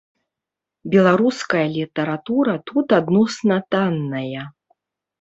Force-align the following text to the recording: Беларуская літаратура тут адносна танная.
Беларуская 0.95 1.61
літаратура 1.77 2.57
тут 2.73 2.87
адносна 3.01 3.63
танная. 3.77 4.43